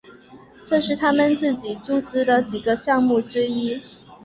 [0.65, 3.79] 这是他们自己注资的几个项目之一。